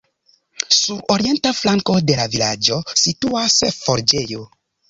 [0.77, 4.49] Sur orienta flanko de la vilaĝo situas forĝejo.